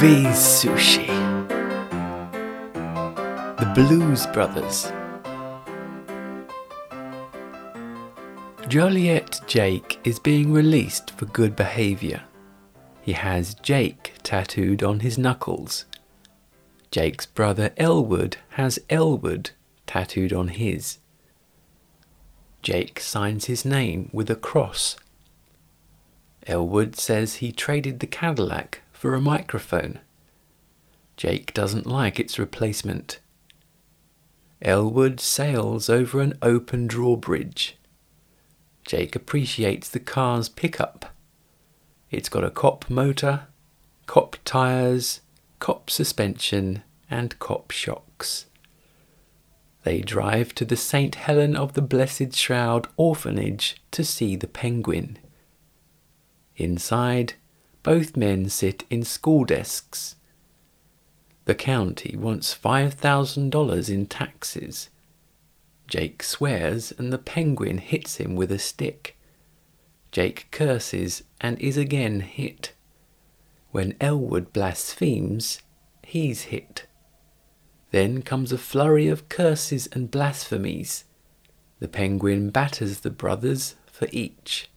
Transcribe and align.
V's 0.00 0.38
Sushi. 0.38 1.08
The 3.58 3.72
Blues 3.74 4.28
Brothers. 4.28 4.92
Joliet 8.68 9.40
Jake 9.48 9.98
is 10.04 10.20
being 10.20 10.52
released 10.52 11.10
for 11.10 11.24
good 11.26 11.56
behaviour. 11.56 12.22
He 13.02 13.14
has 13.14 13.54
Jake 13.54 14.12
tattooed 14.22 14.84
on 14.84 15.00
his 15.00 15.18
knuckles. 15.18 15.84
Jake's 16.92 17.26
brother 17.26 17.72
Elwood 17.76 18.36
has 18.50 18.78
Elwood 18.88 19.50
tattooed 19.88 20.32
on 20.32 20.46
his. 20.46 20.98
Jake 22.62 23.00
signs 23.00 23.46
his 23.46 23.64
name 23.64 24.10
with 24.12 24.30
a 24.30 24.36
cross. 24.36 24.94
Elwood 26.46 26.94
says 26.94 27.36
he 27.36 27.50
traded 27.50 27.98
the 27.98 28.06
Cadillac 28.06 28.82
for 28.98 29.14
a 29.14 29.20
microphone. 29.20 30.00
Jake 31.16 31.54
doesn't 31.54 31.86
like 31.86 32.18
its 32.18 32.36
replacement. 32.36 33.20
Elwood 34.60 35.20
sails 35.20 35.88
over 35.88 36.20
an 36.20 36.36
open 36.42 36.88
drawbridge. 36.88 37.78
Jake 38.84 39.14
appreciates 39.14 39.88
the 39.88 40.00
car's 40.00 40.48
pickup. 40.48 41.14
It's 42.10 42.28
got 42.28 42.42
a 42.42 42.50
cop 42.50 42.90
motor, 42.90 43.46
cop 44.06 44.36
tyres, 44.44 45.20
cop 45.60 45.90
suspension, 45.90 46.82
and 47.08 47.38
cop 47.38 47.70
shocks. 47.70 48.46
They 49.84 50.00
drive 50.00 50.56
to 50.56 50.64
the 50.64 50.76
St. 50.76 51.14
Helen 51.14 51.54
of 51.54 51.74
the 51.74 51.82
Blessed 51.82 52.34
Shroud 52.34 52.88
orphanage 52.96 53.80
to 53.92 54.02
see 54.02 54.34
the 54.34 54.48
penguin. 54.48 55.18
Inside, 56.56 57.34
both 57.88 58.18
men 58.18 58.50
sit 58.50 58.84
in 58.90 59.02
school 59.02 59.46
desks. 59.46 60.16
The 61.46 61.54
county 61.54 62.14
wants 62.18 62.54
$5,000 62.54 63.88
in 63.88 64.04
taxes. 64.04 64.90
Jake 65.86 66.22
swears 66.22 66.92
and 66.98 67.10
the 67.10 67.16
penguin 67.16 67.78
hits 67.78 68.16
him 68.16 68.36
with 68.36 68.52
a 68.52 68.58
stick. 68.58 69.16
Jake 70.12 70.48
curses 70.50 71.22
and 71.40 71.58
is 71.60 71.78
again 71.78 72.20
hit. 72.20 72.74
When 73.70 73.96
Elwood 74.02 74.52
blasphemes, 74.52 75.62
he's 76.02 76.42
hit. 76.52 76.84
Then 77.90 78.20
comes 78.20 78.52
a 78.52 78.58
flurry 78.58 79.08
of 79.08 79.30
curses 79.30 79.86
and 79.92 80.10
blasphemies. 80.10 81.04
The 81.78 81.88
penguin 81.88 82.50
batters 82.50 83.00
the 83.00 83.08
brothers 83.08 83.76
for 83.86 84.08
each. 84.12 84.68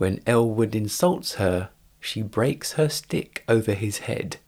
When 0.00 0.22
Elwood 0.26 0.74
insults 0.74 1.34
her, 1.34 1.68
she 2.00 2.22
breaks 2.22 2.72
her 2.72 2.88
stick 2.88 3.44
over 3.46 3.74
his 3.74 3.98
head. 3.98 4.38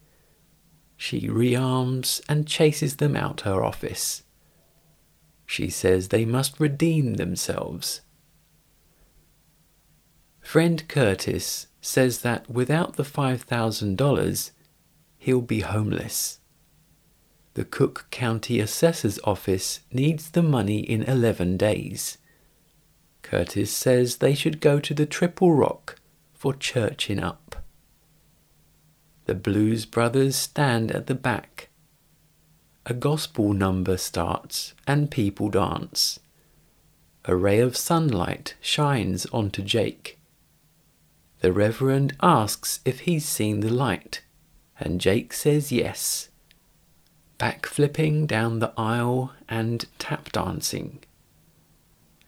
She 0.97 1.29
rearms 1.29 2.23
and 2.27 2.49
chases 2.49 2.97
them 2.97 3.15
out 3.15 3.43
her 3.43 3.63
office. 3.63 4.23
She 5.45 5.69
says 5.69 6.09
they 6.09 6.25
must 6.25 6.59
redeem 6.59 7.17
themselves. 7.17 8.01
Friend 10.41 10.89
Curtis 10.89 11.67
says 11.83 12.23
that 12.23 12.49
without 12.49 12.97
the 12.97 13.03
$5,000, 13.03 14.51
he'll 15.19 15.43
be 15.43 15.61
homeless. 15.61 16.41
The 17.53 17.67
Cook 17.67 18.07
County 18.11 18.59
Assessor's 18.59 19.21
Office 19.25 19.81
needs 19.93 20.31
the 20.31 20.43
money 20.43 20.79
in 20.79 21.03
11 21.03 21.59
days. 21.59 22.17
Curtis 23.33 23.75
says 23.75 24.17
they 24.19 24.35
should 24.35 24.61
go 24.61 24.79
to 24.79 24.93
the 24.93 25.07
Triple 25.07 25.55
Rock 25.55 25.99
for 26.35 26.53
churching 26.53 27.19
up. 27.19 27.57
The 29.25 29.35
Blues 29.35 29.87
Brothers 29.87 30.37
stand 30.37 30.93
at 30.93 31.07
the 31.07 31.15
back. 31.15 31.71
A 32.85 32.93
gospel 32.93 33.55
number 33.55 33.97
starts 33.97 34.75
and 34.87 35.11
people 35.11 35.49
dance. 35.49 36.21
A 37.25 37.35
ray 37.35 37.59
of 37.61 37.75
sunlight 37.75 38.55
shines 38.61 39.25
onto 39.33 39.63
Jake. 39.63 40.19
The 41.41 41.55
Reverend 41.55 42.15
asks 42.23 42.81
if 42.85 43.01
he's 43.01 43.25
seen 43.25 43.61
the 43.61 43.73
light, 43.73 44.21
and 44.79 45.01
Jake 45.01 45.33
says 45.33 45.73
yes. 45.73 46.29
Backflipping 47.39 48.27
down 48.27 48.59
the 48.59 48.75
aisle 48.77 49.33
and 49.49 49.87
tap 49.99 50.33
dancing. 50.33 50.99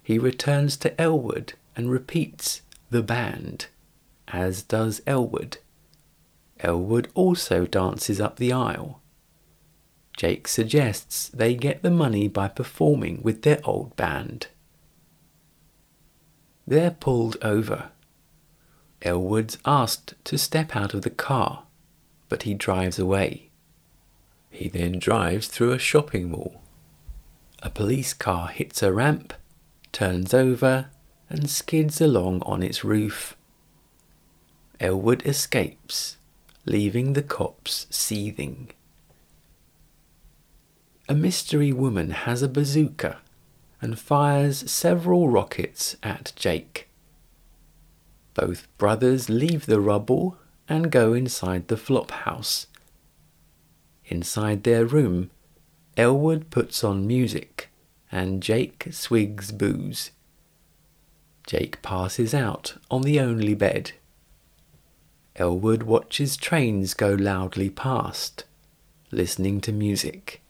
He 0.05 0.19
returns 0.19 0.77
to 0.77 1.01
Elwood 1.01 1.55
and 1.75 1.91
repeats 1.91 2.61
the 2.91 3.03
band, 3.03 3.67
as 4.29 4.63
does 4.63 5.01
Elwood. 5.07 5.57
Elwood 6.61 7.09
also 7.15 7.67
dances 7.67 8.21
up 8.21 8.37
the 8.37 8.53
aisle. 8.53 9.01
Jake 10.15 10.47
suggests 10.47 11.29
they 11.29 11.55
get 11.55 11.83
the 11.83 11.91
money 11.91 12.29
by 12.29 12.49
performing 12.49 13.23
with 13.23 13.43
their 13.43 13.61
old 13.65 13.97
band. 13.97 14.49
They're 16.67 16.93
pulled 16.93 17.39
over. 17.43 17.91
Elwood's 19.01 19.57
asked 19.65 20.15
to 20.25 20.37
step 20.37 20.77
out 20.77 20.93
of 20.93 21.01
the 21.01 21.11
car, 21.11 21.65
but 22.29 22.43
he 22.43 22.53
drives 22.53 22.99
away. 22.99 23.51
He 24.51 24.69
then 24.69 24.99
drives 24.99 25.49
through 25.49 25.73
a 25.73 25.79
shopping 25.79 26.31
mall. 26.31 26.61
A 27.63 27.71
police 27.71 28.13
car 28.13 28.49
hits 28.49 28.83
a 28.83 28.93
ramp, 28.93 29.33
turns 29.95 30.35
over, 30.35 30.91
and 31.31 31.49
skids 31.49 32.01
along 32.01 32.43
on 32.43 32.63
its 32.63 32.85
roof. 32.85 33.37
Elwood 34.81 35.25
escapes, 35.25 36.19
leaving 36.67 37.13
the 37.13 37.23
cops 37.23 37.87
seething. 37.91 38.71
A 41.09 41.15
mystery 41.15 41.73
woman 41.73 42.11
has 42.11 42.43
a 42.43 42.49
bazooka 42.49 43.19
and 43.81 43.99
fires 43.99 44.71
several 44.71 45.29
rockets 45.29 45.97
at 46.03 46.33
Jake. 46.35 46.89
Both 48.35 48.67
brothers 48.79 49.31
leave 49.31 49.67
the 49.67 49.81
rubble 49.81 50.37
and 50.69 50.91
go 50.91 51.13
inside 51.13 51.69
the 51.69 51.77
flop 51.77 52.11
house. 52.11 52.67
Inside 54.07 54.65
their 54.65 54.85
room, 54.85 55.31
Elwood 55.97 56.51
puts 56.51 56.83
on 56.83 57.07
music 57.07 57.71
and 58.15 58.45
Jake 58.45 58.87
swigs 58.93 59.51
booze. 59.51 60.13
Jake 61.49 61.83
passes 61.83 62.33
out 62.33 62.77
on 62.89 63.03
the 63.03 63.19
only 63.19 63.55
bed. 63.55 63.91
Elwood 65.35 65.83
watches 65.83 66.37
trains 66.37 66.95
go 66.95 67.15
loudly 67.15 67.69
past, 67.69 68.45
listening 69.11 69.61
to 69.63 69.73
music. 69.73 70.41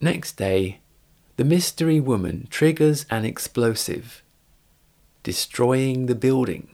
Next 0.00 0.38
day, 0.38 0.80
the 1.36 1.44
mystery 1.44 2.00
woman 2.00 2.48
triggers 2.48 3.04
an 3.10 3.26
explosive, 3.26 4.22
destroying 5.22 6.06
the 6.06 6.14
building. 6.14 6.66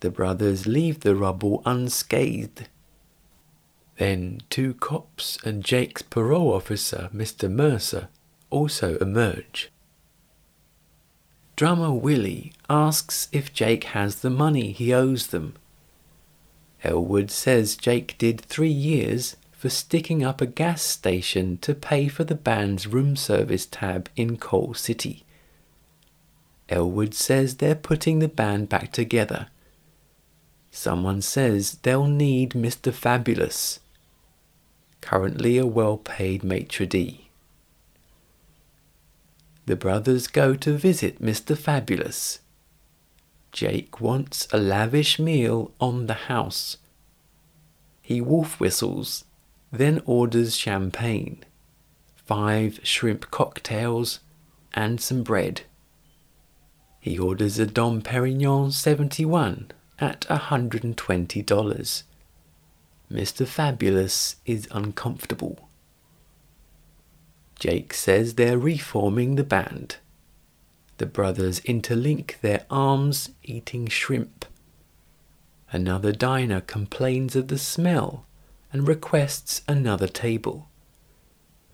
The 0.00 0.10
brothers 0.10 0.66
leave 0.66 1.00
the 1.00 1.14
rubble 1.14 1.62
unscathed. 1.64 2.68
Then 3.96 4.40
two 4.50 4.74
cops 4.74 5.38
and 5.44 5.64
Jake's 5.64 6.02
parole 6.02 6.52
officer, 6.52 7.08
Mr. 7.14 7.50
Mercer, 7.50 8.08
also 8.50 8.96
emerge. 8.98 9.70
Drummer 11.56 11.92
Willie 11.92 12.52
asks 12.68 13.28
if 13.32 13.52
Jake 13.52 13.84
has 13.84 14.16
the 14.16 14.28
money 14.28 14.72
he 14.72 14.92
owes 14.92 15.28
them. 15.28 15.54
Elwood 16.84 17.30
says 17.30 17.76
Jake 17.76 18.16
did 18.18 18.40
three 18.40 18.68
years 18.68 19.36
for 19.52 19.70
sticking 19.70 20.22
up 20.22 20.42
a 20.42 20.46
gas 20.46 20.82
station 20.82 21.56
to 21.58 21.74
pay 21.74 22.08
for 22.08 22.24
the 22.24 22.34
band's 22.34 22.86
room 22.86 23.16
service 23.16 23.64
tab 23.64 24.10
in 24.14 24.36
Coal 24.36 24.74
City. 24.74 25.24
Elwood 26.68 27.14
says 27.14 27.56
they're 27.56 27.74
putting 27.74 28.18
the 28.18 28.28
band 28.28 28.68
back 28.68 28.92
together. 28.92 29.46
Someone 30.70 31.22
says 31.22 31.78
they'll 31.82 32.06
need 32.06 32.50
Mr. 32.50 32.92
Fabulous, 32.92 33.80
currently 35.06 35.56
a 35.56 35.64
well 35.64 35.96
paid 35.96 36.42
maitre 36.42 36.84
d'. 36.84 37.20
The 39.66 39.76
brothers 39.76 40.26
go 40.26 40.56
to 40.56 40.76
visit 40.76 41.22
Mr. 41.22 41.56
Fabulous. 41.56 42.40
Jake 43.52 44.00
wants 44.00 44.48
a 44.52 44.58
lavish 44.58 45.20
meal 45.20 45.70
on 45.80 46.08
the 46.08 46.26
house. 46.26 46.78
He 48.02 48.20
wolf 48.20 48.58
whistles, 48.58 49.24
then 49.70 50.02
orders 50.06 50.56
champagne, 50.56 51.44
five 52.16 52.80
shrimp 52.82 53.30
cocktails, 53.30 54.18
and 54.74 55.00
some 55.00 55.22
bread. 55.22 55.62
He 56.98 57.16
orders 57.16 57.60
a 57.60 57.66
Dom 57.66 58.02
Perignon 58.02 58.72
71 58.72 59.70
at 60.00 60.22
$120. 60.22 62.02
Mr. 63.10 63.46
Fabulous 63.46 64.36
is 64.44 64.68
uncomfortable. 64.70 65.68
Jake 67.58 67.94
says 67.94 68.34
they're 68.34 68.58
reforming 68.58 69.36
the 69.36 69.44
band. 69.44 69.96
The 70.98 71.06
brothers 71.06 71.60
interlink 71.60 72.40
their 72.40 72.64
arms 72.70 73.30
eating 73.42 73.86
shrimp. 73.86 74.44
Another 75.70 76.12
diner 76.12 76.60
complains 76.60 77.36
of 77.36 77.48
the 77.48 77.58
smell 77.58 78.24
and 78.72 78.88
requests 78.88 79.62
another 79.68 80.08
table. 80.08 80.68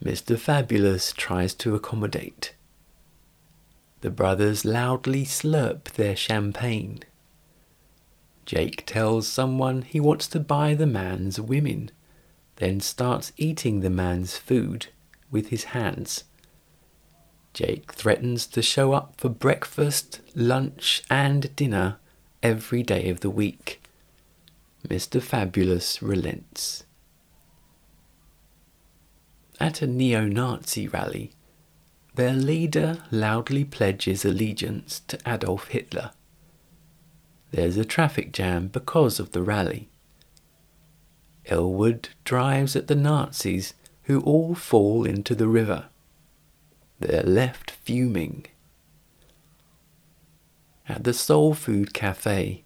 Mr. 0.02 0.38
Fabulous 0.38 1.12
tries 1.12 1.54
to 1.54 1.74
accommodate. 1.74 2.54
The 4.00 4.10
brothers 4.10 4.64
loudly 4.64 5.24
slurp 5.24 5.84
their 5.84 6.16
champagne. 6.16 7.00
Jake 8.44 8.84
tells 8.86 9.28
someone 9.28 9.82
he 9.82 10.00
wants 10.00 10.26
to 10.28 10.40
buy 10.40 10.74
the 10.74 10.86
man's 10.86 11.40
women, 11.40 11.90
then 12.56 12.80
starts 12.80 13.32
eating 13.36 13.80
the 13.80 13.90
man's 13.90 14.36
food 14.36 14.86
with 15.30 15.48
his 15.48 15.64
hands. 15.64 16.24
Jake 17.54 17.92
threatens 17.92 18.46
to 18.46 18.62
show 18.62 18.92
up 18.92 19.14
for 19.18 19.28
breakfast, 19.28 20.20
lunch, 20.34 21.02
and 21.10 21.54
dinner 21.54 21.96
every 22.42 22.82
day 22.82 23.08
of 23.10 23.20
the 23.20 23.30
week. 23.30 23.82
Mr. 24.86 25.22
Fabulous 25.22 26.02
relents. 26.02 26.84
At 29.60 29.80
a 29.82 29.86
neo 29.86 30.26
Nazi 30.26 30.88
rally, 30.88 31.32
their 32.14 32.32
leader 32.32 32.98
loudly 33.10 33.64
pledges 33.64 34.24
allegiance 34.24 35.00
to 35.08 35.18
Adolf 35.26 35.68
Hitler. 35.68 36.10
There's 37.52 37.76
a 37.76 37.84
traffic 37.84 38.32
jam 38.32 38.68
because 38.68 39.20
of 39.20 39.32
the 39.32 39.42
rally. 39.42 39.88
Elwood 41.46 42.08
drives 42.24 42.74
at 42.74 42.86
the 42.86 42.94
Nazis, 42.94 43.74
who 44.04 44.20
all 44.22 44.54
fall 44.54 45.04
into 45.04 45.34
the 45.34 45.48
river. 45.48 45.86
They're 46.98 47.22
left 47.22 47.70
fuming. 47.70 48.46
At 50.88 51.04
the 51.04 51.12
Soul 51.12 51.52
Food 51.52 51.92
Cafe, 51.92 52.64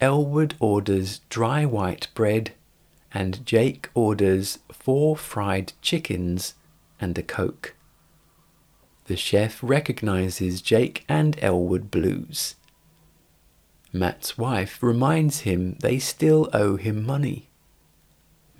Elwood 0.00 0.54
orders 0.60 1.20
dry 1.30 1.64
white 1.64 2.08
bread 2.14 2.52
and 3.12 3.44
Jake 3.44 3.88
orders 3.94 4.58
four 4.70 5.16
fried 5.16 5.72
chickens 5.80 6.54
and 7.00 7.16
a 7.16 7.22
Coke. 7.22 7.74
The 9.06 9.16
chef 9.16 9.58
recognizes 9.62 10.62
Jake 10.62 11.04
and 11.08 11.36
Elwood 11.42 11.90
Blues. 11.90 12.54
Matt's 13.92 14.38
wife 14.38 14.82
reminds 14.82 15.40
him 15.40 15.76
they 15.80 15.98
still 15.98 16.48
owe 16.52 16.76
him 16.76 17.04
money. 17.04 17.48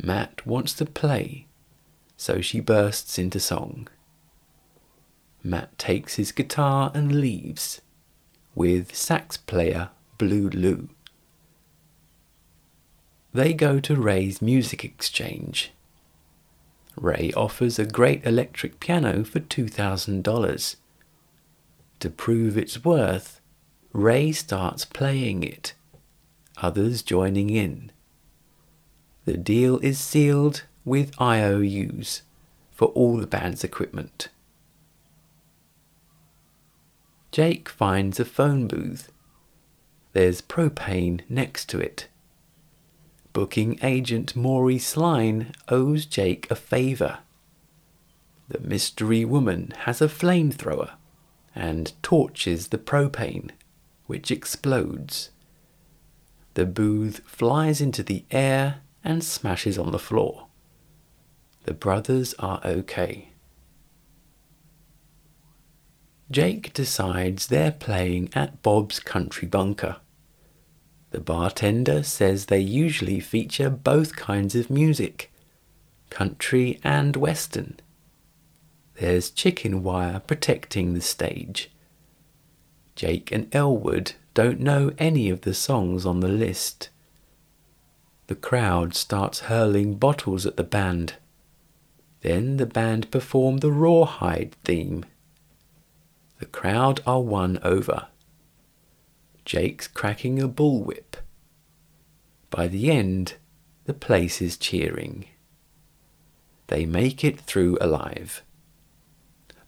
Matt 0.02 0.46
wants 0.46 0.72
to 0.74 0.86
play, 0.86 1.46
so 2.16 2.40
she 2.40 2.60
bursts 2.60 3.18
into 3.18 3.38
song. 3.38 3.88
Matt 5.42 5.78
takes 5.78 6.16
his 6.16 6.32
guitar 6.32 6.90
and 6.94 7.20
leaves, 7.20 7.80
with 8.54 8.94
sax 8.94 9.36
player 9.36 9.90
Blue 10.18 10.48
Lou. 10.50 10.88
They 13.32 13.52
go 13.52 13.78
to 13.80 13.94
Ray's 13.94 14.42
music 14.42 14.84
exchange. 14.84 15.72
Ray 16.96 17.32
offers 17.36 17.78
a 17.78 17.86
great 17.86 18.26
electric 18.26 18.80
piano 18.80 19.24
for 19.24 19.38
$2,000. 19.38 20.76
To 22.00 22.10
prove 22.10 22.58
its 22.58 22.84
worth, 22.84 23.39
Ray 23.92 24.32
starts 24.32 24.84
playing 24.84 25.42
it, 25.42 25.74
others 26.58 27.02
joining 27.02 27.50
in. 27.50 27.90
The 29.24 29.36
deal 29.36 29.78
is 29.78 29.98
sealed 29.98 30.62
with 30.84 31.20
IOUs 31.20 32.22
for 32.70 32.88
all 32.88 33.16
the 33.16 33.26
band's 33.26 33.64
equipment. 33.64 34.28
Jake 37.32 37.68
finds 37.68 38.18
a 38.18 38.24
phone 38.24 38.66
booth. 38.66 39.12
There's 40.12 40.40
propane 40.40 41.20
next 41.28 41.68
to 41.70 41.78
it. 41.78 42.08
Booking 43.32 43.78
agent 43.82 44.34
Maury 44.34 44.78
Sline 44.78 45.52
owes 45.68 46.06
Jake 46.06 46.50
a 46.50 46.56
favor. 46.56 47.18
The 48.48 48.58
mystery 48.60 49.24
woman 49.24 49.72
has 49.80 50.00
a 50.00 50.08
flamethrower 50.08 50.92
and 51.54 51.92
torches 52.02 52.68
the 52.68 52.78
propane, 52.78 53.50
which 54.10 54.32
explodes. 54.32 55.30
The 56.54 56.66
booth 56.66 57.20
flies 57.26 57.80
into 57.80 58.02
the 58.02 58.24
air 58.32 58.80
and 59.04 59.22
smashes 59.22 59.78
on 59.78 59.92
the 59.92 60.00
floor. 60.00 60.48
The 61.62 61.74
brothers 61.74 62.34
are 62.40 62.60
okay. 62.64 63.28
Jake 66.28 66.72
decides 66.72 67.46
they're 67.46 67.70
playing 67.70 68.30
at 68.34 68.62
Bob's 68.62 68.98
Country 68.98 69.46
Bunker. 69.46 69.98
The 71.12 71.20
bartender 71.20 72.02
says 72.02 72.46
they 72.46 72.58
usually 72.58 73.20
feature 73.20 73.70
both 73.70 74.16
kinds 74.16 74.56
of 74.56 74.70
music, 74.70 75.30
country 76.10 76.80
and 76.82 77.14
western. 77.14 77.78
There's 78.94 79.30
chicken 79.30 79.84
wire 79.84 80.18
protecting 80.18 80.94
the 80.94 81.00
stage. 81.00 81.70
Jake 82.94 83.32
and 83.32 83.54
Elwood 83.54 84.12
don't 84.34 84.60
know 84.60 84.92
any 84.98 85.30
of 85.30 85.42
the 85.42 85.54
songs 85.54 86.06
on 86.06 86.20
the 86.20 86.28
list. 86.28 86.90
The 88.26 88.34
crowd 88.34 88.94
starts 88.94 89.40
hurling 89.40 89.94
bottles 89.94 90.46
at 90.46 90.56
the 90.56 90.64
band. 90.64 91.14
Then 92.20 92.58
the 92.58 92.66
band 92.66 93.10
perform 93.10 93.58
the 93.58 93.72
Rawhide 93.72 94.54
theme. 94.64 95.04
The 96.38 96.46
crowd 96.46 97.00
are 97.06 97.20
won 97.20 97.58
over. 97.62 98.06
Jake's 99.44 99.88
cracking 99.88 100.40
a 100.40 100.48
bullwhip. 100.48 101.16
By 102.50 102.68
the 102.68 102.90
end, 102.90 103.34
the 103.84 103.94
place 103.94 104.40
is 104.40 104.56
cheering. 104.56 105.26
They 106.68 106.86
make 106.86 107.24
it 107.24 107.40
through 107.40 107.78
alive. 107.80 108.42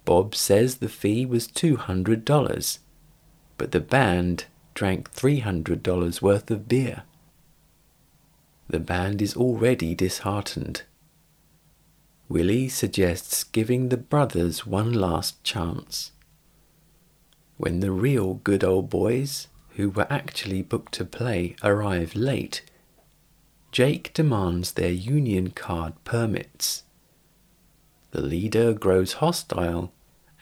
Bob 0.05 0.35
says 0.35 0.77
the 0.77 0.89
fee 0.89 1.27
was 1.27 1.49
$200, 1.49 2.79
but 3.63 3.71
the 3.71 3.79
band 3.79 4.47
drank 4.75 5.13
$300 5.13 6.21
worth 6.21 6.51
of 6.51 6.67
beer. 6.67 7.05
The 8.67 8.81
band 8.81 9.23
is 9.23 9.37
already 9.37 9.95
disheartened. 9.95 10.83
Willie 12.29 12.69
suggests 12.69 13.45
giving 13.45 13.89
the 13.89 13.97
brothers 13.97 14.67
one 14.67 14.93
last 14.93 15.45
chance. 15.45 16.11
When 17.57 17.79
the 17.79 17.93
real 17.93 18.41
good 18.43 18.65
old 18.65 18.91
boys 18.91 19.47
who 19.77 19.91
were 19.91 20.13
actually 20.13 20.63
booked 20.63 20.95
to 20.95 21.05
play, 21.05 21.55
arrive 21.63 22.17
late, 22.17 22.63
Jake 23.71 24.13
demands 24.13 24.73
their 24.73 24.91
union 24.91 25.53
card 25.53 25.93
permits. 26.03 26.83
The 28.11 28.23
leader 28.23 28.73
grows 28.73 29.13
hostile, 29.13 29.93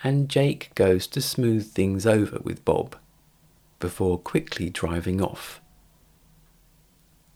and 0.02 0.30
Jake 0.30 0.74
goes 0.74 1.06
to 1.08 1.20
smooth 1.20 1.70
things 1.70 2.06
over 2.06 2.38
with 2.42 2.64
Bob 2.64 2.96
before 3.80 4.18
quickly 4.18 4.70
driving 4.70 5.20
off. 5.20 5.60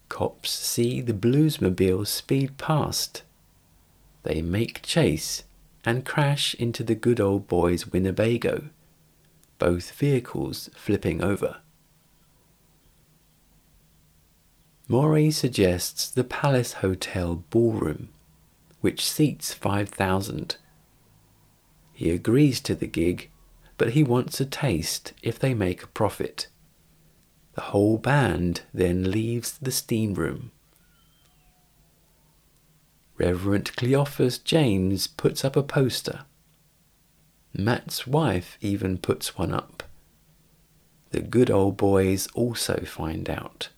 Cops 0.09 0.51
see 0.51 1.01
the 1.01 1.13
bluesmobile 1.13 2.07
speed 2.07 2.57
past. 2.59 3.23
They 4.23 4.43
make 4.43 4.83
chase 4.83 5.43
and 5.85 6.05
crash 6.05 6.55
into 6.55 6.85
the 6.85 6.95
good 6.95 7.21
old 7.21 7.49
boy's 7.49 7.89
Winnebago, 7.89 8.69
both 9.59 9.91
vehicles 9.93 10.71
flipping 10.75 11.23
over. 11.23 11.57
Maury 14.87 15.31
suggests 15.31 16.11
the 16.11 16.25
Palace 16.25 16.75
Hotel 16.75 17.43
ballroom, 17.51 18.11
which 18.83 19.05
seats 19.05 19.55
5,000. 19.55 20.57
He 21.95 22.11
agrees 22.11 22.61
to 22.61 22.75
the 22.75 22.87
gig, 22.87 23.31
but 23.77 23.91
he 23.91 24.03
wants 24.03 24.41
a 24.41 24.47
taste 24.47 25.13
if 25.23 25.39
they 25.39 25.55
make 25.55 25.83
a 25.83 25.89
profit. 25.89 26.49
The 27.55 27.63
whole 27.63 27.99
band 27.99 28.63
then 28.73 29.11
leaves 29.11 29.59
the 29.59 29.71
steam 29.71 30.15
room. 30.15 30.51
Reverend 33.17 33.77
Cleophas 33.77 34.39
James 34.39 35.07
puts 35.07 35.45
up 35.45 35.55
a 35.55 35.63
poster. 35.63 36.25
Matt's 37.53 38.07
wife 38.07 38.59
even 38.61 38.99
puts 38.99 39.39
one 39.39 39.53
up. 39.53 39.85
The 41.11 41.21
good 41.21 41.49
old 41.49 41.77
boys 41.77 42.27
also 42.35 42.83
find 42.85 43.31
out. 43.31 43.69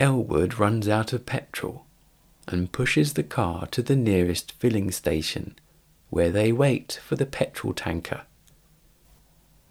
Elwood 0.00 0.58
runs 0.58 0.88
out 0.88 1.12
of 1.12 1.24
petrol 1.24 1.86
and 2.48 2.72
pushes 2.72 3.12
the 3.12 3.22
car 3.22 3.68
to 3.68 3.82
the 3.82 3.94
nearest 3.94 4.50
filling 4.50 4.90
station, 4.90 5.54
where 6.12 6.30
they 6.30 6.52
wait 6.52 7.00
for 7.02 7.16
the 7.16 7.24
petrol 7.24 7.72
tanker. 7.72 8.20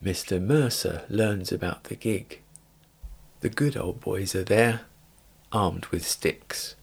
Mr. 0.03 0.41
Mercer 0.41 1.03
learns 1.07 1.51
about 1.51 1.83
the 1.83 1.95
gig. 1.95 2.41
The 3.41 3.49
good 3.49 3.77
old 3.77 4.01
boys 4.01 4.33
are 4.33 4.43
there, 4.43 4.81
armed 5.51 5.85
with 5.91 6.03
sticks. 6.03 6.73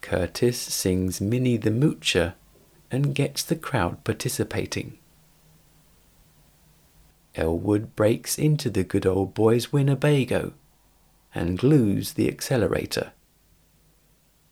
Curtis 0.00 0.58
sings 0.58 1.20
Minnie 1.20 1.56
the 1.56 1.70
Moocher 1.70 2.34
and 2.90 3.14
gets 3.14 3.44
the 3.44 3.54
crowd 3.54 4.02
participating. 4.02 4.98
Elwood 7.36 7.94
breaks 7.94 8.40
into 8.40 8.70
the 8.70 8.82
good 8.82 9.06
old 9.06 9.34
boy's 9.34 9.72
Winnebago 9.72 10.52
and 11.32 11.60
glues 11.60 12.14
the 12.14 12.26
accelerator. 12.26 13.12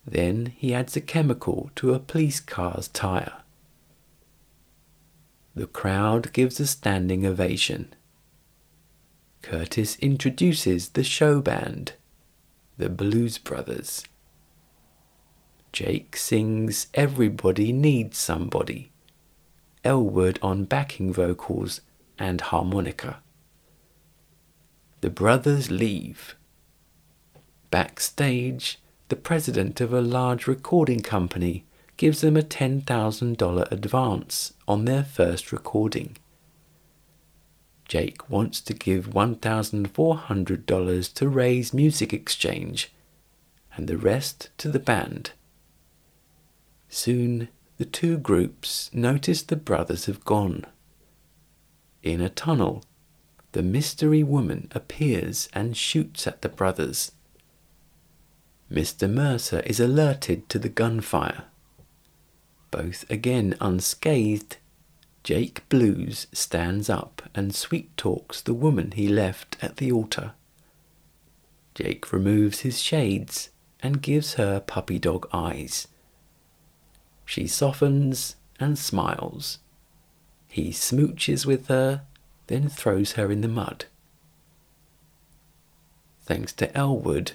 Then 0.07 0.53
he 0.55 0.73
adds 0.73 0.95
a 0.95 1.01
chemical 1.01 1.71
to 1.75 1.93
a 1.93 1.99
police 1.99 2.39
car's 2.39 2.87
tire. 2.87 3.40
The 5.53 5.67
crowd 5.67 6.31
gives 6.31 6.59
a 6.59 6.67
standing 6.67 7.25
ovation. 7.25 7.93
Curtis 9.41 9.97
introduces 9.97 10.89
the 10.89 11.03
show 11.03 11.41
band, 11.41 11.93
the 12.77 12.89
Blues 12.89 13.37
Brothers. 13.37 14.05
Jake 15.73 16.15
sings 16.15 16.87
Everybody 16.93 17.73
Needs 17.73 18.17
Somebody, 18.17 18.91
Elwood 19.83 20.39
on 20.41 20.65
backing 20.65 21.11
vocals 21.11 21.81
and 22.17 22.39
harmonica. 22.39 23.21
The 25.01 25.09
brothers 25.09 25.71
leave. 25.71 26.35
Backstage, 27.71 28.79
the 29.09 29.15
president 29.15 29.81
of 29.81 29.91
a 29.91 30.01
large 30.01 30.47
recording 30.47 31.01
company 31.01 31.65
gives 32.01 32.21
them 32.21 32.35
a 32.35 32.41
$10,000 32.41 33.71
advance 33.71 34.53
on 34.67 34.85
their 34.85 35.03
first 35.03 35.51
recording. 35.51 36.17
Jake 37.87 38.27
wants 38.27 38.59
to 38.59 38.73
give 38.73 39.11
$1,400 39.11 41.13
to 41.13 41.29
Ray's 41.29 41.75
Music 41.75 42.11
Exchange 42.11 42.91
and 43.75 43.87
the 43.87 43.99
rest 43.99 44.49
to 44.57 44.69
the 44.69 44.79
band. 44.79 45.33
Soon 46.89 47.49
the 47.77 47.85
two 47.85 48.17
groups 48.17 48.89
notice 48.91 49.43
the 49.43 49.55
brothers 49.55 50.07
have 50.07 50.25
gone. 50.25 50.65
In 52.01 52.19
a 52.19 52.29
tunnel, 52.29 52.83
the 53.51 53.61
mystery 53.61 54.23
woman 54.23 54.69
appears 54.71 55.49
and 55.53 55.77
shoots 55.77 56.25
at 56.25 56.41
the 56.41 56.49
brothers. 56.49 57.11
Mr. 58.71 59.07
Mercer 59.07 59.59
is 59.67 59.79
alerted 59.79 60.49
to 60.49 60.57
the 60.57 60.69
gunfire. 60.69 61.43
Both 62.71 63.09
again 63.09 63.55
unscathed, 63.59 64.57
Jake 65.23 65.67
Blues 65.67 66.27
stands 66.31 66.89
up 66.89 67.21
and 67.35 67.53
sweet 67.53 67.95
talks 67.97 68.41
the 68.41 68.53
woman 68.53 68.91
he 68.91 69.07
left 69.07 69.57
at 69.61 69.77
the 69.77 69.91
altar. 69.91 70.31
Jake 71.75 72.11
removes 72.11 72.61
his 72.61 72.81
shades 72.81 73.49
and 73.83 74.01
gives 74.01 74.35
her 74.35 74.61
puppy 74.61 74.97
dog 74.97 75.27
eyes. 75.33 75.87
She 77.25 77.45
softens 77.45 78.35
and 78.59 78.79
smiles. 78.79 79.59
He 80.47 80.71
smooches 80.71 81.45
with 81.45 81.67
her, 81.67 82.03
then 82.47 82.69
throws 82.69 83.13
her 83.13 83.31
in 83.31 83.41
the 83.41 83.47
mud. 83.47 83.85
Thanks 86.23 86.53
to 86.53 86.75
Elwood, 86.77 87.33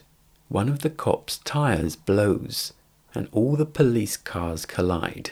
one 0.49 0.69
of 0.69 0.81
the 0.81 0.91
cop's 0.91 1.39
tires 1.39 1.97
blows 1.97 2.73
and 3.17 3.29
all 3.33 3.57
the 3.57 3.67
police 3.67 4.17
cars 4.17 4.67
collide. 4.67 5.31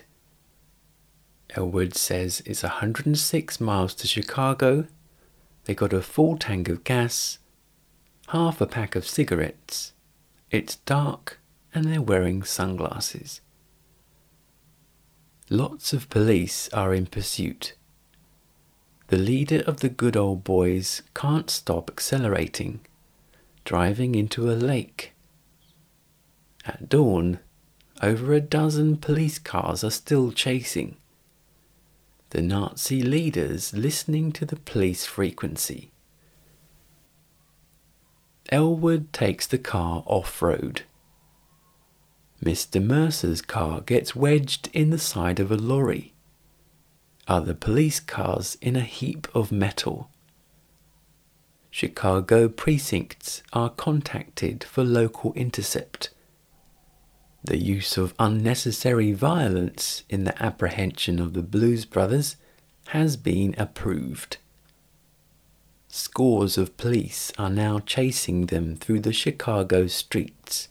Elwood 1.51 1.95
says 1.95 2.43
it's 2.47 2.63
106 2.63 3.61
miles 3.61 3.95
to 3.95 4.07
Chicago. 4.07 4.87
They 5.67 5.75
got 5.75 5.93
a 5.93 6.01
full 6.01 6.39
tank 6.39 6.69
of 6.69 6.83
gas, 6.83 7.39
half 8.29 8.61
a 8.61 8.67
pack 8.67 8.97
of 8.97 9.07
cigarettes. 9.07 9.93
It's 10.51 10.77
dark 10.77 11.39
and 11.75 11.85
they're 11.85 12.01
wearing 12.01 12.43
sunglasses. 12.43 13.41
Lots 15.51 15.93
of 15.93 16.09
police 16.09 16.71
are 16.73 16.95
in 16.95 17.07
pursuit. 17.07 17.75
The 19.09 19.19
leader 19.19 19.63
of 19.67 19.81
the 19.81 19.91
good 19.91 20.17
old 20.17 20.43
boys 20.43 21.03
can't 21.15 21.51
stop 21.51 21.91
accelerating, 21.91 22.81
driving 23.65 24.15
into 24.15 24.51
a 24.51 24.55
lake. 24.55 25.13
At 26.65 26.89
dawn, 26.89 27.41
over 28.05 28.33
a 28.33 28.41
dozen 28.41 28.97
police 28.97 29.39
cars 29.39 29.83
are 29.83 29.91
still 29.91 30.31
chasing 30.31 30.97
the 32.35 32.43
Nazi 32.43 33.01
leaders 33.01 33.73
listening 33.73 34.33
to 34.33 34.45
the 34.45 34.57
police 34.57 35.07
frequency. 35.07 35.93
Elwood 38.51 39.13
takes 39.13 39.47
the 39.47 39.57
car 39.57 40.03
off 40.05 40.43
road. 40.43 40.83
Mr. 42.43 42.85
Mercer's 42.85 43.41
car 43.41 43.81
gets 43.81 44.17
wedged 44.17 44.69
in 44.73 44.91
the 44.91 44.99
side 44.99 45.39
of 45.39 45.53
a 45.53 45.57
lorry. 45.57 46.13
Other 47.29 47.55
police 47.55 48.01
cars 48.01 48.59
in 48.61 48.75
a 48.75 48.81
heap 48.81 49.29
of 49.33 49.53
metal. 49.53 50.11
Chicago 51.71 52.49
precincts 52.49 53.45
are 53.53 53.71
contacted 53.71 54.65
for 54.65 54.83
local 54.83 55.33
intercept. 55.35 56.11
The 57.47 57.59
use 57.59 57.99
of 57.99 58.15
unnecessary 58.19 59.13
violence 59.13 60.03
in 60.09 60.25
the 60.25 60.43
apprehension 60.43 61.19
of 61.21 61.35
the 61.35 61.43
Blues 61.43 61.85
Brothers 61.85 62.37
has 62.87 63.19
been 63.19 63.55
approved. 63.59 64.39
Scores 65.89 66.57
of 66.57 66.79
police 66.79 67.33
are 67.37 67.51
now 67.51 67.81
chasing 67.81 68.47
them 68.47 68.77
through 68.77 69.01
the 69.01 69.13
Chicago 69.13 69.87
streets. 69.89 70.69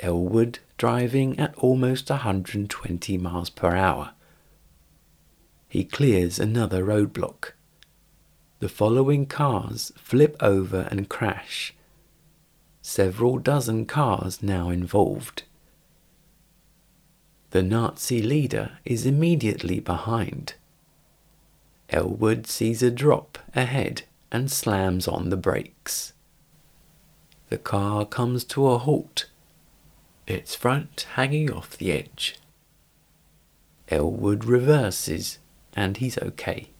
Elwood 0.00 0.58
driving 0.78 1.38
at 1.38 1.54
almost 1.54 2.10
120 2.10 3.16
miles 3.18 3.48
per 3.48 3.76
hour. 3.76 4.14
He 5.68 5.84
clears 5.84 6.40
another 6.40 6.84
roadblock. 6.84 7.52
The 8.58 8.68
following 8.68 9.26
cars 9.26 9.92
flip 9.96 10.36
over 10.40 10.88
and 10.90 11.08
crash. 11.08 11.72
Several 12.82 13.38
dozen 13.38 13.86
cars 13.86 14.42
now 14.42 14.68
involved. 14.68 15.44
The 17.52 17.62
Nazi 17.62 18.22
leader 18.22 18.78
is 18.86 19.04
immediately 19.04 19.78
behind. 19.78 20.54
Elwood 21.90 22.46
sees 22.46 22.82
a 22.82 22.90
drop 22.90 23.36
ahead 23.54 24.04
and 24.30 24.50
slams 24.50 25.06
on 25.06 25.28
the 25.28 25.36
brakes. 25.36 26.14
The 27.50 27.58
car 27.58 28.06
comes 28.06 28.44
to 28.44 28.68
a 28.68 28.78
halt, 28.78 29.26
its 30.26 30.54
front 30.54 31.06
hanging 31.16 31.52
off 31.52 31.76
the 31.76 31.92
edge. 31.92 32.36
Elwood 33.90 34.46
reverses 34.46 35.38
and 35.76 35.98
he's 35.98 36.16
okay. 36.16 36.70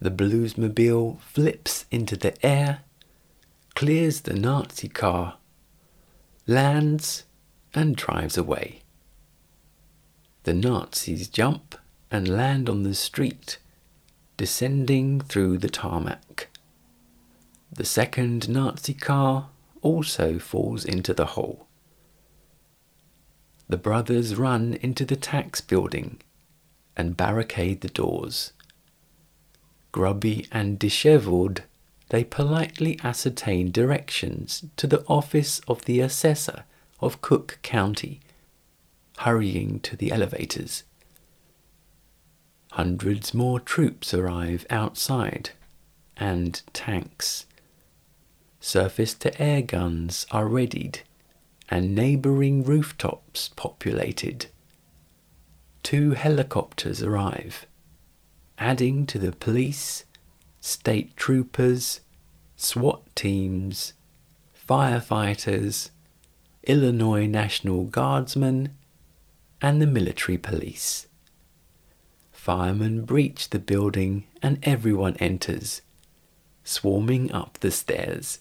The 0.00 0.10
bluesmobile 0.10 1.20
flips 1.20 1.86
into 1.92 2.16
the 2.16 2.34
air, 2.44 2.80
clears 3.76 4.22
the 4.22 4.34
Nazi 4.34 4.88
car, 4.88 5.36
lands, 6.48 7.22
and 7.72 7.94
drives 7.94 8.36
away. 8.36 8.80
The 10.44 10.54
Nazis 10.54 11.28
jump 11.28 11.74
and 12.10 12.28
land 12.28 12.68
on 12.68 12.82
the 12.82 12.94
street, 12.94 13.58
descending 14.36 15.20
through 15.20 15.58
the 15.58 15.70
tarmac. 15.70 16.48
The 17.72 17.84
second 17.86 18.48
Nazi 18.48 18.92
car 18.92 19.48
also 19.80 20.38
falls 20.38 20.84
into 20.84 21.14
the 21.14 21.26
hole. 21.26 21.66
The 23.68 23.78
brothers 23.78 24.36
run 24.36 24.74
into 24.74 25.06
the 25.06 25.16
tax 25.16 25.62
building 25.62 26.20
and 26.94 27.16
barricade 27.16 27.80
the 27.80 27.88
doors. 27.88 28.52
Grubby 29.92 30.46
and 30.52 30.78
dishevelled, 30.78 31.62
they 32.10 32.22
politely 32.22 33.00
ascertain 33.02 33.72
directions 33.72 34.66
to 34.76 34.86
the 34.86 35.04
office 35.08 35.60
of 35.66 35.86
the 35.86 36.00
assessor 36.00 36.64
of 37.00 37.22
Cook 37.22 37.58
County 37.62 38.20
hurrying 39.24 39.80
to 39.80 39.96
the 39.96 40.12
elevators. 40.12 40.82
Hundreds 42.72 43.32
more 43.32 43.58
troops 43.58 44.12
arrive 44.12 44.66
outside, 44.68 45.48
and 46.18 46.60
tanks. 46.74 47.46
Surface 48.60 49.14
to 49.14 49.42
air 49.42 49.62
guns 49.62 50.26
are 50.30 50.46
readied, 50.46 51.00
and 51.70 51.94
neighbouring 51.94 52.62
rooftops 52.64 53.48
populated. 53.56 54.44
Two 55.82 56.10
helicopters 56.10 57.02
arrive, 57.02 57.64
adding 58.58 59.06
to 59.06 59.18
the 59.18 59.32
police, 59.32 60.04
state 60.60 61.16
troopers, 61.16 62.00
SWAT 62.56 63.00
teams, 63.14 63.94
firefighters, 64.68 65.88
Illinois 66.64 67.26
National 67.26 67.84
Guardsmen, 67.84 68.68
and 69.64 69.80
the 69.80 69.86
military 69.86 70.36
police. 70.36 71.06
Firemen 72.32 73.06
breach 73.06 73.48
the 73.48 73.58
building 73.58 74.24
and 74.42 74.58
everyone 74.62 75.16
enters, 75.16 75.80
swarming 76.62 77.32
up 77.32 77.56
the 77.60 77.70
stairs. 77.70 78.40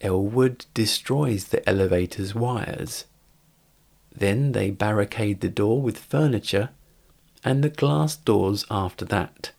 Elwood 0.00 0.64
destroys 0.74 1.46
the 1.46 1.68
elevator's 1.68 2.36
wires. 2.36 3.06
Then 4.14 4.52
they 4.52 4.70
barricade 4.70 5.40
the 5.40 5.48
door 5.48 5.82
with 5.82 5.98
furniture 5.98 6.68
and 7.42 7.64
the 7.64 7.68
glass 7.68 8.14
doors 8.14 8.64
after 8.70 9.04
that. 9.06 9.50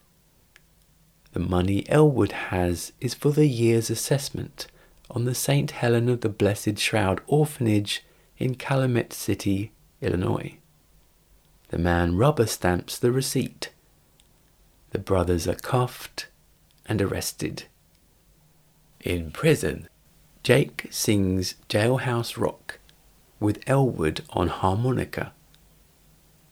The 1.33 1.41
money 1.41 1.83
Elwood 1.89 2.31
has 2.31 2.93
is 3.01 3.13
for 3.13 3.33
the 3.33 3.47
year's 3.47 3.89
assessment 3.89 4.67
on 5.11 5.25
the 5.25 5.35
St. 5.35 5.71
Helen 5.71 6.07
of 6.07 6.21
the 6.21 6.29
Blessed 6.29 6.79
Shroud 6.79 7.19
orphanage 7.27 8.05
in 8.37 8.55
Calumet 8.55 9.13
City, 9.13 9.71
Illinois. 10.01 10.57
The 11.69 11.77
man 11.77 12.15
rubber 12.15 12.45
stamps 12.45 12.97
the 12.97 13.11
receipt. 13.11 13.71
The 14.91 14.99
brothers 14.99 15.47
are 15.47 15.55
cuffed 15.55 16.27
and 16.85 17.01
arrested. 17.01 17.65
In 19.01 19.31
prison, 19.31 19.89
Jake 20.43 20.87
sings 20.89 21.55
Jailhouse 21.67 22.37
Rock 22.37 22.79
with 23.39 23.61
Elwood 23.67 24.21
on 24.29 24.47
harmonica. 24.47 25.33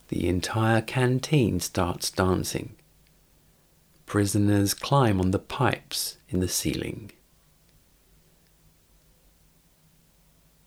The 0.10 0.28
entire 0.28 0.82
canteen 0.82 1.60
starts 1.60 2.12
dancing. 2.12 2.76
Prisoners 4.06 4.74
climb 4.74 5.20
on 5.20 5.32
the 5.32 5.40
pipes 5.40 6.18
in 6.30 6.40
the 6.40 6.48
ceiling. 6.48 7.12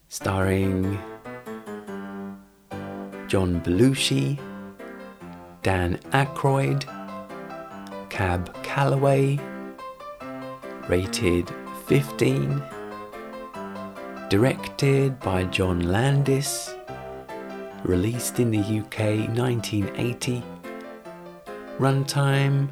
Starring 0.09 0.99
John 3.29 3.61
Belushi, 3.61 4.41
Dan 5.63 5.99
Aykroyd, 6.13 6.85
Cab 8.09 8.51
Calloway, 8.63 9.39
rated 10.89 11.51
15, 11.89 12.63
directed 14.31 15.21
by 15.21 15.45
John 15.45 15.93
Landis, 15.93 16.75
released 17.85 18.41
in 18.41 18.51
the 18.51 18.61
UK 18.61 19.29
1980, 19.37 20.43
runtime 21.79 22.71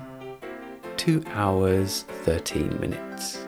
2 0.97 1.23
hours 1.35 2.07
13 2.25 2.81
minutes. 2.81 3.46